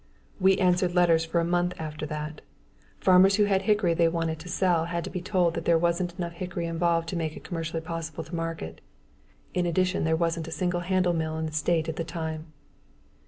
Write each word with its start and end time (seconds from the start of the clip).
We 0.39 0.57
answered 0.57 0.95
letters 0.95 1.25
for 1.25 1.39
a 1.39 1.45
month 1.45 1.75
after 1.77 2.07
that. 2.07 2.41
Farmers 2.99 3.35
who 3.35 3.43
had 3.43 3.61
hickory 3.61 3.93
they 3.93 4.07
wanted 4.07 4.39
to 4.39 4.49
sell 4.49 4.85
had 4.85 5.03
to 5.03 5.11
be 5.11 5.21
told 5.21 5.53
that 5.53 5.65
there 5.65 5.77
wasn't 5.77 6.17
enough 6.17 6.31
hickory 6.33 6.65
involved 6.65 7.07
to 7.09 7.15
make 7.15 7.37
it 7.37 7.43
commercially 7.43 7.81
possible 7.81 8.23
to 8.23 8.33
market. 8.35 8.81
In 9.53 9.67
addition, 9.67 10.03
there 10.03 10.15
wasn't 10.15 10.47
a 10.47 10.51
single 10.51 10.79
handle 10.79 11.13
mill 11.13 11.37
in 11.37 11.45
the 11.45 11.51
state 11.51 11.87
at 11.87 11.97
that 11.97 12.07
time. 12.07 12.47